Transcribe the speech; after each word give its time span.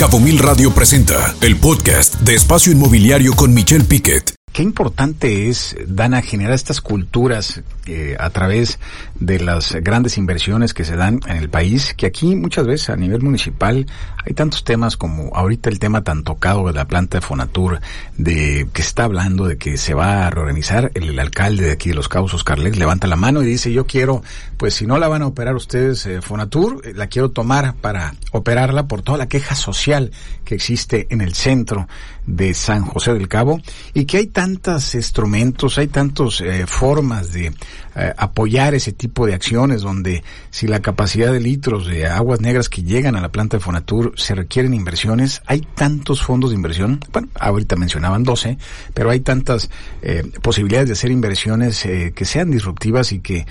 Cabo 0.00 0.18
Mil 0.18 0.38
Radio 0.38 0.72
presenta 0.72 1.34
el 1.42 1.58
podcast 1.58 2.14
de 2.20 2.34
Espacio 2.34 2.72
Inmobiliario 2.72 3.34
con 3.34 3.52
Michelle 3.52 3.84
Piquet. 3.84 4.39
Qué 4.52 4.64
importante 4.64 5.48
es, 5.48 5.76
Dana, 5.86 6.22
generar 6.22 6.54
estas 6.54 6.80
culturas 6.80 7.62
eh, 7.86 8.16
a 8.18 8.30
través 8.30 8.80
de 9.14 9.38
las 9.38 9.74
grandes 9.76 10.18
inversiones 10.18 10.74
que 10.74 10.84
se 10.84 10.96
dan 10.96 11.20
en 11.28 11.36
el 11.36 11.48
país, 11.48 11.94
que 11.94 12.06
aquí 12.06 12.34
muchas 12.34 12.66
veces 12.66 12.90
a 12.90 12.96
nivel 12.96 13.22
municipal 13.22 13.86
hay 14.24 14.34
tantos 14.34 14.64
temas 14.64 14.96
como 14.96 15.34
ahorita 15.36 15.70
el 15.70 15.78
tema 15.78 16.02
tan 16.02 16.24
tocado 16.24 16.66
de 16.66 16.72
la 16.72 16.86
planta 16.86 17.18
de 17.18 17.22
Fonatur, 17.22 17.80
de 18.18 18.68
que 18.72 18.82
está 18.82 19.04
hablando 19.04 19.46
de 19.46 19.56
que 19.56 19.76
se 19.76 19.94
va 19.94 20.26
a 20.26 20.30
reorganizar, 20.30 20.90
el, 20.94 21.18
alcalde 21.18 21.66
de 21.66 21.72
aquí 21.72 21.90
de 21.90 21.94
Los 21.94 22.08
Cabos, 22.08 22.34
Oscar 22.34 22.58
Lex, 22.58 22.76
levanta 22.76 23.06
la 23.06 23.16
mano 23.16 23.42
y 23.42 23.46
dice, 23.46 23.72
yo 23.72 23.86
quiero, 23.86 24.22
pues 24.56 24.74
si 24.74 24.86
no 24.86 24.98
la 24.98 25.08
van 25.08 25.22
a 25.22 25.26
operar 25.28 25.54
ustedes 25.54 26.04
eh, 26.06 26.20
Fonatur, 26.22 26.82
eh, 26.84 26.92
la 26.94 27.06
quiero 27.06 27.30
tomar 27.30 27.74
para 27.76 28.14
operarla 28.32 28.88
por 28.88 29.02
toda 29.02 29.16
la 29.16 29.28
queja 29.28 29.54
social 29.54 30.10
que 30.44 30.54
existe 30.54 31.06
en 31.10 31.20
el 31.20 31.34
centro 31.34 31.86
de 32.26 32.54
San 32.54 32.84
José 32.84 33.14
del 33.14 33.28
Cabo 33.28 33.60
y 33.94 34.04
que 34.04 34.18
hay 34.18 34.26
tantos 34.40 34.94
instrumentos, 34.94 35.76
hay 35.76 35.88
tantas 35.88 36.40
eh, 36.40 36.64
formas 36.66 37.34
de 37.34 37.52
eh, 37.94 38.14
apoyar 38.16 38.72
ese 38.72 38.92
tipo 38.92 39.26
de 39.26 39.34
acciones 39.34 39.82
donde 39.82 40.24
si 40.48 40.66
la 40.66 40.80
capacidad 40.80 41.30
de 41.30 41.40
litros 41.40 41.86
de 41.86 42.06
aguas 42.06 42.40
negras 42.40 42.70
que 42.70 42.82
llegan 42.82 43.16
a 43.16 43.20
la 43.20 43.28
planta 43.28 43.58
de 43.58 43.62
Fonatur 43.62 44.14
se 44.16 44.34
requieren 44.34 44.72
inversiones, 44.72 45.42
hay 45.44 45.60
tantos 45.60 46.22
fondos 46.22 46.52
de 46.52 46.56
inversión, 46.56 47.00
bueno, 47.12 47.28
ahorita 47.38 47.76
mencionaban 47.76 48.22
12, 48.24 48.56
pero 48.94 49.10
hay 49.10 49.20
tantas 49.20 49.68
eh, 50.00 50.22
posibilidades 50.40 50.88
de 50.88 50.94
hacer 50.94 51.10
inversiones 51.10 51.86
que 52.14 52.24
sean 52.24 52.50
disruptivas 52.50 53.12
y 53.12 53.20
que 53.20 53.46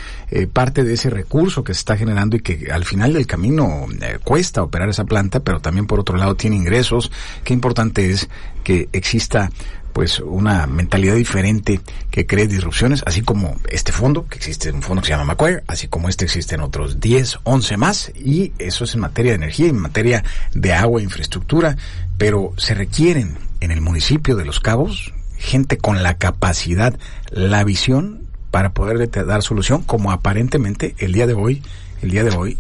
parte 0.54 0.84
de 0.84 0.94
ese 0.96 1.12
recurso 1.12 1.64
que 1.64 1.76
se 1.76 1.82
está 1.82 1.98
generando 1.98 2.36
y 2.36 2.40
que 2.40 2.72
al 2.72 2.86
final 2.86 3.14
del 3.14 3.28
camino 3.28 3.86
cuesta 4.24 4.64
operar 4.64 4.90
esa 4.90 5.04
planta, 5.04 5.42
pero 5.42 5.60
también 5.60 5.86
por 5.86 6.00
otro 6.00 6.18
lado 6.18 6.36
tiene 6.36 6.56
ingresos, 6.56 7.12
qué 7.44 7.54
importante 7.54 8.10
es 8.10 8.28
que 8.64 8.90
exista 8.92 9.52
pues 9.94 10.20
una 10.20 10.68
mentalidad 10.68 11.16
diferente 11.16 11.82
que 12.12 12.26
cree 12.26 12.48
disrupciones, 12.48 13.04
así 13.06 13.22
como 13.22 13.58
este 13.70 13.92
fondo, 13.92 14.28
que 14.28 14.38
existe 14.38 14.72
un 14.72 14.82
fondo 14.82 15.02
que 15.02 15.08
se 15.08 15.14
llama 15.14 15.26
Macquarie, 15.26 15.64
así 15.68 15.88
como 15.88 16.10
este 16.10 16.26
existen 16.26 16.62
otros 16.62 17.00
10, 17.00 17.40
11 17.44 17.78
más, 17.78 18.12
y 18.16 18.54
eso 18.60 18.84
es 18.84 18.94
en 18.94 19.02
materia 19.02 19.32
de 19.32 19.38
energía 19.38 19.68
en 19.68 19.80
materia 19.80 20.24
de 20.54 20.74
agua 20.74 21.02
e 21.02 21.04
infraestructura, 21.04 21.78
pero 22.18 22.54
se 22.58 22.74
requieren 22.74 23.38
en 23.60 23.72
el 23.72 23.82
municipio 23.82 24.36
de 24.36 24.46
Los 24.46 24.60
Cabos 24.60 25.14
gente 25.40 25.78
con 25.78 26.04
la 26.04 26.16
capacidad, 26.16 26.94
la 27.32 27.64
visión 27.64 28.28
para 28.52 28.74
poder 28.74 29.10
dar 29.10 29.42
solución, 29.42 29.84
como 29.84 30.12
aparentemente 30.12 30.96
el 31.00 31.14
día 31.14 31.28
de 31.28 31.34
hoy, 31.34 31.64
el 32.02 32.12
día 32.12 32.24
de 32.24 32.36
hoy 32.36 32.58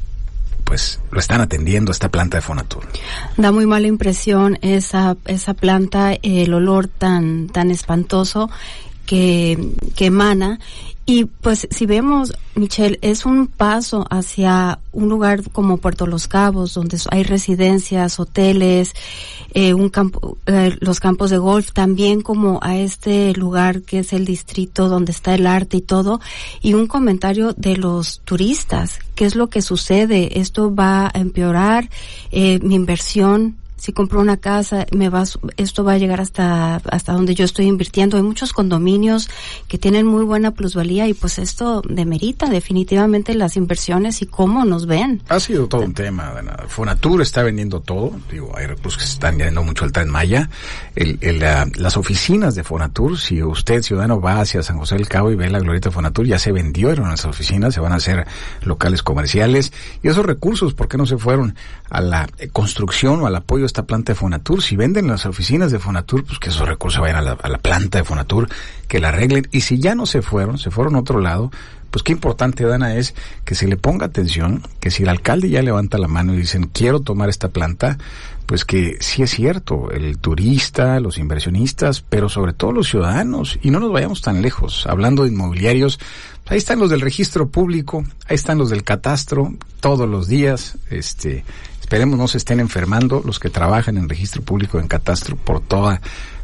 pues 0.69 0.99
lo 1.09 1.19
están 1.19 1.41
atendiendo 1.41 1.91
esta 1.91 2.09
planta 2.09 2.37
de 2.37 2.41
Fonatur. 2.41 2.87
Da 3.37 3.51
muy 3.51 3.65
mala 3.65 3.87
impresión 3.87 4.59
esa, 4.61 5.17
esa 5.25 5.55
planta, 5.55 6.13
el 6.21 6.53
olor 6.53 6.87
tan, 6.87 7.47
tan 7.47 7.71
espantoso 7.71 8.51
que, 9.07 9.57
que 9.95 10.05
emana 10.05 10.59
y 11.09 11.25
pues 11.25 11.67
si 11.71 11.87
vemos, 11.87 12.33
Michelle, 12.53 12.99
es 13.01 13.25
un 13.25 13.47
paso 13.47 14.05
hacia 14.11 14.77
un 14.91 15.09
lugar 15.09 15.41
como 15.49 15.77
Puerto 15.77 16.05
Los 16.05 16.27
Cabos, 16.27 16.75
donde 16.75 16.99
hay 17.09 17.23
residencias, 17.23 18.19
hoteles, 18.19 18.93
eh, 19.55 19.73
un 19.73 19.89
campo, 19.89 20.37
eh, 20.45 20.77
los 20.79 20.99
campos 20.99 21.31
de 21.31 21.39
golf, 21.39 21.71
también 21.71 22.21
como 22.21 22.59
a 22.61 22.77
este 22.77 23.33
lugar 23.33 23.81
que 23.81 23.99
es 23.99 24.13
el 24.13 24.23
distrito 24.23 24.87
donde 24.87 25.11
está 25.11 25.33
el 25.33 25.47
arte 25.47 25.77
y 25.77 25.81
todo, 25.81 26.21
y 26.61 26.75
un 26.75 26.85
comentario 26.85 27.53
de 27.53 27.75
los 27.75 28.21
turistas, 28.23 28.99
qué 29.15 29.25
es 29.25 29.35
lo 29.35 29.47
que 29.47 29.63
sucede, 29.63 30.39
esto 30.39 30.75
va 30.75 31.07
a 31.07 31.19
empeorar 31.19 31.89
eh, 32.29 32.59
mi 32.61 32.75
inversión, 32.75 33.57
si 33.79 33.93
compro 33.93 34.19
una 34.19 34.37
casa, 34.37 34.85
me 34.91 35.09
va, 35.09 35.23
esto 35.57 35.83
va 35.83 35.93
a 35.93 35.97
llegar 35.97 36.21
hasta, 36.21 36.75
hasta 36.75 37.13
donde 37.13 37.33
yo 37.33 37.45
estoy 37.45 37.65
invirtiendo. 37.65 38.17
Hay 38.17 38.23
muchos 38.23 38.53
condominios 38.53 39.29
que 39.67 39.77
tienen 39.77 40.05
muy 40.05 40.23
buena 40.25 40.51
plusvalía 40.51 41.07
y 41.07 41.13
pues 41.13 41.39
esto 41.39 41.81
demerita 41.87 42.49
definitivamente 42.49 43.33
las 43.35 43.55
inversiones 43.55 44.21
y 44.21 44.25
cómo 44.25 44.65
nos 44.65 44.85
ven. 44.85 45.23
Ha 45.29 45.39
sido 45.39 45.67
todo 45.67 45.81
un 45.81 45.93
tema. 45.93 46.33
Fonatur 46.67 47.21
está 47.21 47.43
vendiendo 47.43 47.79
todo. 47.79 48.11
Digo, 48.29 48.51
hay 48.55 48.65
recursos 48.65 49.01
que 49.01 49.07
se 49.07 49.13
están 49.13 49.37
yendo 49.37 49.63
mucho 49.63 49.85
al 49.85 49.91
Tren 49.91 50.09
Maya. 50.09 50.49
El, 50.95 51.17
el, 51.21 51.39
las 51.39 51.97
oficinas 51.97 52.55
de 52.55 52.63
Fonatur, 52.63 53.17
si 53.17 53.41
usted, 53.41 53.81
ciudadano, 53.81 54.19
va 54.19 54.41
hacia 54.41 54.61
San 54.61 54.77
José 54.77 54.95
del 54.95 55.07
Cabo 55.07 55.31
y 55.31 55.35
ve 55.35 55.49
la 55.49 55.59
glorieta 55.59 55.89
de 55.89 55.95
Fonatur, 55.95 56.25
ya 56.25 56.37
se 56.37 56.51
vendieron 56.51 57.09
las 57.09 57.25
oficinas, 57.25 57.73
se 57.73 57.79
van 57.79 57.93
a 57.93 57.95
hacer 57.95 58.27
locales 58.63 59.03
comerciales. 59.03 59.71
Y 60.03 60.09
esos 60.09 60.25
recursos, 60.25 60.73
¿por 60.73 60.87
qué 60.87 60.97
no 60.97 61.05
se 61.05 61.17
fueron 61.17 61.55
a 61.89 62.01
la 62.01 62.29
construcción 62.51 63.21
o 63.21 63.27
al 63.27 63.35
apoyo 63.35 63.65
esta 63.69 63.83
planta 63.83 64.11
de 64.11 64.15
Fonatur. 64.15 64.61
Si 64.61 64.75
venden 64.75 65.07
las 65.07 65.25
oficinas 65.25 65.71
de 65.71 65.79
Fonatur, 65.79 66.25
pues 66.25 66.39
que 66.39 66.49
esos 66.49 66.67
recursos 66.67 67.01
vayan 67.01 67.17
a 67.17 67.21
la, 67.21 67.57
planta 67.57 67.99
de 67.99 68.03
Fonatur, 68.03 68.49
que 68.87 68.99
la 68.99 69.09
arreglen. 69.09 69.47
Y 69.51 69.61
si 69.61 69.79
ya 69.79 69.95
no 69.95 70.05
se 70.05 70.21
fueron, 70.21 70.57
se 70.57 70.71
fueron 70.71 70.95
a 70.95 70.99
otro 70.99 71.19
lado, 71.19 71.51
pues 71.91 72.03
qué 72.03 72.11
importante, 72.11 72.63
Dana, 72.65 72.95
es 72.95 73.15
que 73.45 73.55
se 73.55 73.67
le 73.67 73.77
ponga 73.77 74.05
atención, 74.05 74.63
que 74.79 74.91
si 74.91 75.03
el 75.03 75.09
alcalde 75.09 75.49
ya 75.49 75.61
levanta 75.61 75.97
la 75.97 76.07
mano 76.07 76.33
y 76.33 76.37
dicen, 76.37 76.69
quiero 76.71 76.99
tomar 76.99 77.29
esta 77.29 77.49
planta, 77.49 77.97
pues 78.45 78.65
que 78.65 78.97
sí 78.99 79.23
es 79.23 79.31
cierto, 79.31 79.91
el 79.91 80.17
turista, 80.17 80.99
los 80.99 81.17
inversionistas, 81.17 82.01
pero 82.01 82.29
sobre 82.29 82.53
todo 82.53 82.71
los 82.71 82.89
ciudadanos, 82.89 83.59
y 83.61 83.71
no 83.71 83.79
nos 83.79 83.91
vayamos 83.91 84.21
tan 84.21 84.41
lejos, 84.41 84.85
hablando 84.87 85.23
de 85.23 85.29
inmobiliarios, 85.29 85.99
ahí 86.47 86.57
están 86.57 86.79
los 86.79 86.89
del 86.89 87.01
registro 87.01 87.49
público, 87.49 88.03
ahí 88.27 88.35
están 88.35 88.57
los 88.57 88.69
del 88.69 88.83
catastro, 88.83 89.53
todos 89.79 90.09
los 90.09 90.27
días, 90.27 90.77
este, 90.89 91.43
Esperemos 91.89 92.19
no 92.19 92.27
se 92.27 92.37
estén 92.37 92.59
enfermando 92.59 93.23
los 93.25 93.39
que 93.39 93.49
trabajan 93.49 93.97
en 93.97 94.07
registro 94.07 94.43
público 94.43 94.79
en 94.79 94.87
catastro 94.87 95.35
por 95.35 95.59
toda, 95.59 96.01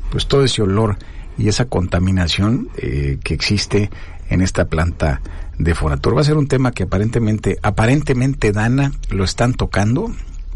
pues 0.09 0.25
todo 0.25 0.44
ese 0.44 0.63
olor 0.63 0.97
y 1.38 1.50
esa 1.50 1.66
contaminación 1.66 2.69
eh, 2.78 3.19
que 3.23 3.35
existe 3.35 3.91
en 4.28 4.41
esta 4.41 4.66
planta 4.66 5.22
de 5.59 5.75
Fonatur. 5.75 6.17
Va 6.17 6.22
a 6.22 6.23
ser 6.23 6.38
un 6.38 6.47
tema 6.47 6.72
que 6.72 6.81
aparentemente, 6.81 7.59
aparentemente 7.61 8.53
Dana 8.53 8.91
lo 9.11 9.23
están 9.23 9.53
tocando. 9.53 10.11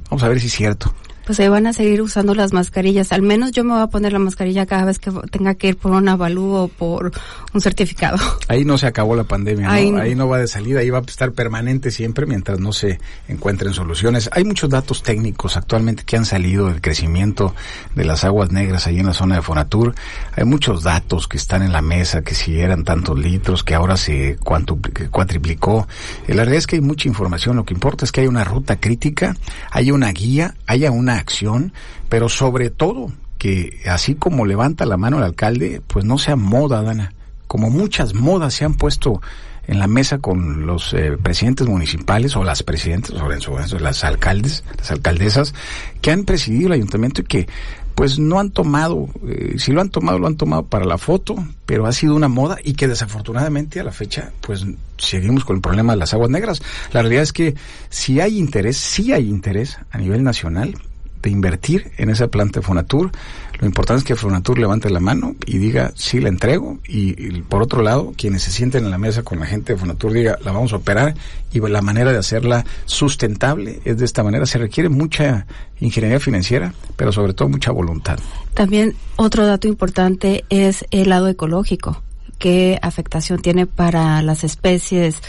Vamos 0.10 0.24
a 0.24 0.28
ver 0.28 0.40
si 0.40 0.48
es 0.48 0.54
cierto 0.54 0.92
pues 1.30 1.38
se 1.38 1.48
van 1.48 1.68
a 1.68 1.74
seguir 1.74 2.02
usando 2.02 2.34
las 2.34 2.54
mascarillas. 2.54 3.12
Al 3.12 3.22
menos 3.22 3.52
yo 3.52 3.64
me 3.64 3.74
voy 3.74 3.84
a 3.84 3.86
poner 3.86 4.14
la 4.14 4.18
mascarilla 4.18 4.66
cada 4.66 4.86
vez 4.86 4.98
que 4.98 5.12
tenga 5.30 5.54
que 5.54 5.68
ir 5.68 5.78
por 5.78 5.92
un 5.92 6.10
avalúo 6.10 6.64
o 6.64 6.68
por 6.70 7.12
un 7.54 7.62
certificado. 7.62 8.18
Ahí 8.48 8.66
no 8.66 8.80
se 8.80 8.88
acabó 8.88 9.16
la 9.16 9.26
pandemia, 9.26 9.68
¿no? 9.68 9.72
Ahí, 10.00 10.16
no. 10.16 10.28
va 10.28 10.40
de 10.40 10.48
salida, 10.48 10.80
ahí 10.80 10.90
va 10.90 10.98
a 10.98 11.02
estar 11.02 11.32
permanente 11.34 11.92
siempre 11.92 12.26
mientras 12.26 12.60
no 12.60 12.74
se 12.74 13.00
encuentren 13.28 13.76
soluciones. 13.76 14.28
Hay 14.34 14.44
muchos 14.44 14.72
datos 14.72 15.04
técnicos 15.04 15.56
actualmente 15.56 16.02
que 16.04 16.18
han 16.18 16.26
salido 16.26 16.66
del 16.66 16.82
crecimiento 16.82 17.54
de 17.94 18.06
las 18.06 18.24
aguas 18.24 18.52
negras 18.52 18.88
ahí 18.88 18.98
en 18.98 19.06
la 19.06 19.14
zona 19.14 19.36
de 19.36 19.44
Fonatur. 19.44 19.94
Hay 20.36 20.46
muchos 20.46 20.82
datos 20.82 21.28
que 21.28 21.38
están 21.38 21.62
en 21.62 21.72
la 21.72 21.84
mesa, 21.84 22.24
que 22.24 22.34
si 22.34 22.60
eran 22.60 22.84
tantos 22.84 23.20
litros, 23.20 23.64
que 23.64 23.76
ahora 23.76 23.98
se 23.98 24.40
cuatriplicó. 24.42 25.88
La 26.26 26.38
verdad 26.38 26.56
es 26.56 26.66
que 26.66 26.78
hay 26.78 26.82
mucha 26.82 27.08
información. 27.08 27.56
Lo 27.56 27.66
que 27.66 27.76
importa 27.76 28.04
es 28.04 28.12
que 28.12 28.22
hay 28.22 28.28
una 28.28 28.44
ruta 28.44 28.80
crítica, 28.80 29.38
haya 29.70 29.94
una 29.94 30.12
guía, 30.12 30.56
haya 30.66 30.90
una 30.90 31.19
acción, 31.20 31.74
pero 32.10 32.30
sobre 32.30 32.70
todo 32.70 33.12
que 33.38 33.80
así 33.88 34.16
como 34.16 34.46
levanta 34.46 34.86
la 34.86 34.98
mano 34.98 35.18
el 35.18 35.24
alcalde, 35.24 35.82
pues 35.88 36.06
no 36.06 36.18
sea 36.18 36.36
moda, 36.36 36.82
Dana. 36.82 37.14
Como 37.48 37.70
muchas 37.70 38.14
modas 38.14 38.54
se 38.54 38.66
han 38.66 38.76
puesto 38.76 39.22
en 39.66 39.80
la 39.80 39.88
mesa 39.88 40.18
con 40.18 40.66
los 40.66 40.94
eh, 40.94 41.18
presidentes 41.22 41.68
municipales 41.68 42.36
o 42.36 42.44
las 42.44 42.64
presidentes, 42.64 43.12
o 43.12 43.32
en 43.32 43.40
su 43.40 43.80
las 43.80 44.04
alcaldes, 44.04 44.64
las 44.78 44.92
alcaldesas, 44.92 45.54
que 46.02 46.12
han 46.12 46.26
presidido 46.26 46.68
el 46.68 46.74
ayuntamiento 46.74 47.22
y 47.22 47.26
que 47.26 47.48
pues 47.94 48.18
no 48.18 48.40
han 48.40 48.50
tomado, 48.50 49.10
eh, 49.28 49.56
si 49.58 49.72
lo 49.72 49.82
han 49.82 49.90
tomado, 49.90 50.20
lo 50.20 50.28
han 50.28 50.38
tomado 50.38 50.64
para 50.64 50.86
la 50.86 50.98
foto, 50.98 51.36
pero 51.66 51.86
ha 51.86 51.92
sido 51.92 52.16
una 52.16 52.30
moda 52.30 52.58
y 52.64 52.74
que 52.74 52.88
desafortunadamente 52.88 53.80
a 53.80 53.84
la 53.84 53.92
fecha, 53.92 54.32
pues 54.42 54.66
seguimos 54.98 55.46
con 55.46 55.58
el 55.58 55.62
problema 55.62 55.94
de 55.94 56.00
las 56.00 56.14
aguas 56.14 56.30
negras. 56.30 56.62
La 56.92 57.02
realidad 57.02 57.24
es 57.24 57.34
que 57.34 57.56
si 57.90 58.22
hay 58.22 58.40
interés, 58.40 58.78
sí 58.78 59.14
hay 59.14 59.28
interés 59.30 59.78
a 59.92 59.98
nivel 59.98 60.24
nacional 60.24 60.76
de 61.22 61.30
invertir 61.30 61.92
en 61.98 62.10
esa 62.10 62.28
planta 62.28 62.60
de 62.60 62.66
Fonatur. 62.66 63.12
Lo 63.60 63.68
importante 63.68 64.00
es 64.00 64.04
que 64.06 64.16
Fonatur 64.16 64.58
levante 64.58 64.90
la 64.90 65.00
mano 65.00 65.36
y 65.46 65.58
diga, 65.58 65.92
sí, 65.96 66.20
la 66.20 66.30
entrego. 66.30 66.80
Y, 66.88 67.42
por 67.42 67.62
otro 67.62 67.82
lado, 67.82 68.14
quienes 68.16 68.44
se 68.44 68.52
sienten 68.52 68.86
en 68.86 68.92
la 68.92 68.98
mesa 68.98 69.24
con 69.24 69.40
la 69.40 69.46
gente 69.46 69.74
de 69.74 69.80
Fonatur 69.80 70.14
diga, 70.14 70.38
la 70.44 70.52
vamos 70.52 70.72
a 70.72 70.78
operar. 70.78 71.14
Y 71.52 71.60
la 71.60 71.82
manera 71.82 72.12
de 72.12 72.18
hacerla 72.18 72.66
sustentable 72.86 73.82
es 73.84 73.98
de 73.98 74.06
esta 74.06 74.24
manera. 74.24 74.46
Se 74.46 74.58
requiere 74.58 74.88
mucha 74.88 75.46
ingeniería 75.80 76.20
financiera, 76.20 76.74
pero 76.96 77.12
sobre 77.12 77.34
todo 77.34 77.50
mucha 77.50 77.72
voluntad. 77.72 78.18
También 78.54 78.96
otro 79.18 79.46
dato 79.46 79.68
importante 79.68 80.46
es 80.50 80.86
el 80.92 81.10
lado 81.10 81.28
ecológico. 81.28 82.02
¿Qué 82.38 82.80
afectación 82.82 83.42
tiene 83.42 83.68
para 83.68 84.22
las 84.22 84.46
especies? 84.46 85.22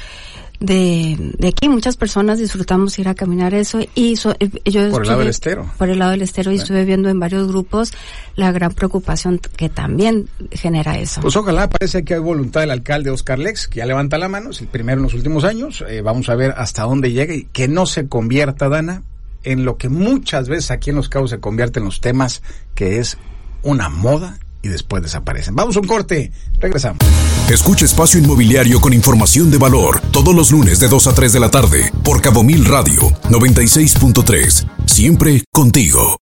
De, 0.60 1.16
de 1.38 1.48
aquí. 1.48 1.68
Muchas 1.68 1.96
personas 1.96 2.38
disfrutamos 2.38 2.98
ir 2.98 3.08
a 3.08 3.14
caminar 3.14 3.54
eso 3.54 3.80
y 3.94 4.14
eh, 4.38 4.50
yo 4.70 4.90
por 4.90 5.02
el 5.02 5.08
lado 5.08 5.18
del 5.20 5.28
estero. 5.28 5.70
Por 5.78 5.88
el 5.88 5.98
lado 5.98 6.10
del 6.12 6.22
estero 6.22 6.52
y 6.52 6.56
estuve 6.56 6.84
viendo 6.84 7.08
en 7.08 7.18
varios 7.18 7.48
grupos 7.48 7.92
la 8.36 8.52
gran 8.52 8.72
preocupación 8.72 9.38
que 9.38 9.68
también 9.68 10.28
genera 10.52 10.98
eso. 10.98 11.20
Pues 11.22 11.36
ojalá, 11.36 11.68
parece 11.68 12.04
que 12.04 12.14
hay 12.14 12.20
voluntad 12.20 12.60
del 12.60 12.70
alcalde 12.70 13.10
Oscar 13.10 13.38
Lex, 13.38 13.68
que 13.68 13.78
ya 13.78 13.86
levanta 13.86 14.18
la 14.18 14.28
mano, 14.28 14.50
es 14.50 14.60
el 14.60 14.68
primero 14.68 14.98
en 14.98 15.04
los 15.04 15.14
últimos 15.14 15.44
años. 15.44 15.82
Eh, 15.88 16.02
vamos 16.02 16.28
a 16.28 16.34
ver 16.34 16.54
hasta 16.56 16.82
dónde 16.82 17.12
llega 17.12 17.34
y 17.34 17.44
que 17.44 17.66
no 17.66 17.86
se 17.86 18.08
convierta, 18.08 18.68
Dana, 18.68 19.02
en 19.42 19.64
lo 19.64 19.78
que 19.78 19.88
muchas 19.88 20.48
veces 20.48 20.70
aquí 20.70 20.90
en 20.90 20.96
Los 20.96 21.08
Cabos 21.08 21.30
se 21.30 21.40
convierten 21.40 21.84
los 21.84 22.00
temas, 22.00 22.42
que 22.74 22.98
es 22.98 23.16
una 23.62 23.88
moda 23.88 24.38
y 24.62 24.68
después 24.68 25.02
desaparecen. 25.02 25.54
Vamos 25.54 25.76
a 25.76 25.80
un 25.80 25.86
corte, 25.86 26.32
regresamos. 26.58 26.98
Escucha 27.48 27.84
Espacio 27.84 28.20
Inmobiliario 28.20 28.80
con 28.80 28.92
información 28.92 29.50
de 29.50 29.58
valor 29.58 30.00
todos 30.12 30.34
los 30.34 30.50
lunes 30.50 30.80
de 30.80 30.88
2 30.88 31.06
a 31.06 31.14
3 31.14 31.32
de 31.32 31.40
la 31.40 31.50
tarde 31.50 31.92
por 32.04 32.20
Cabo 32.20 32.42
Mil 32.42 32.64
Radio 32.64 33.10
96.3. 33.28 34.68
Siempre 34.86 35.44
contigo. 35.52 36.16